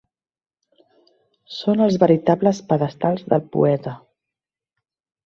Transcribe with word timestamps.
Són 1.57 1.83
els 1.87 1.97
veritables 2.05 2.63
pedestals 2.71 3.29
del 3.35 3.45
poeta. 3.57 3.95